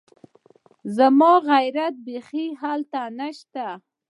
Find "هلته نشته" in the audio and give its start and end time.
2.61-3.67